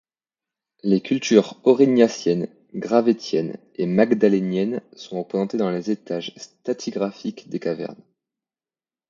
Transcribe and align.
Les 0.81 0.99
cultures 0.99 1.59
aurignacienne, 1.63 2.47
gravettienne, 2.73 3.57
et 3.75 3.85
magdalénienne 3.85 4.81
sont 4.93 5.19
représentées 5.19 5.57
dans 5.57 5.69
les 5.69 5.91
étages 5.91 6.33
stratigraphiques 6.37 7.49
des 7.49 7.59
cavernes. 7.59 8.03